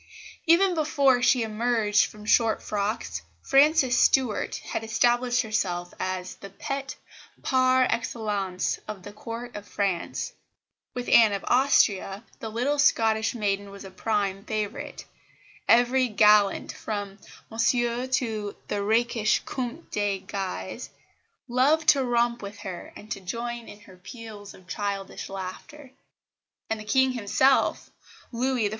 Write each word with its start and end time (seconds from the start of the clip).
Even 0.47 0.73
before 0.73 1.21
she 1.21 1.43
emerged 1.43 2.05
from 2.07 2.25
short 2.25 2.63
frocks, 2.63 3.21
Frances 3.43 3.95
Stuart 3.95 4.55
had 4.65 4.83
established 4.83 5.43
herself 5.43 5.93
as 5.99 6.37
the 6.37 6.49
pet 6.49 6.95
par 7.43 7.83
excellence 7.87 8.79
of 8.87 9.03
the 9.03 9.13
Court 9.13 9.55
of 9.55 9.67
France. 9.67 10.33
With 10.95 11.07
Anne 11.07 11.33
of 11.33 11.45
Austria 11.47 12.23
the 12.39 12.49
little 12.49 12.79
Scottish 12.79 13.35
maiden 13.35 13.69
was 13.69 13.85
a 13.85 13.91
prime 13.91 14.43
favourite; 14.43 15.05
every 15.69 16.07
gallant, 16.07 16.71
from 16.71 17.19
"Monsieur" 17.51 18.07
to 18.07 18.55
the 18.69 18.81
rakish 18.81 19.43
Comte 19.45 19.91
de 19.91 20.17
Guise, 20.21 20.89
loved 21.47 21.87
to 21.89 22.03
romp 22.03 22.41
with 22.41 22.57
her, 22.61 22.91
and 22.95 23.11
to 23.11 23.19
join 23.19 23.67
in 23.69 23.81
her 23.81 23.97
peals 23.97 24.55
of 24.55 24.67
childish 24.67 25.29
laughter; 25.29 25.91
and 26.71 26.79
the 26.79 26.83
King 26.85 27.11
himself, 27.11 27.91
Louis 28.31 28.67
XIV. 28.69 28.69